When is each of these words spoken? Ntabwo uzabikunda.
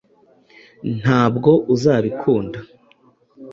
Ntabwo 0.99 1.51
uzabikunda. 1.73 2.59